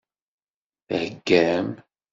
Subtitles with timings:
[0.87, 1.67] Theggam?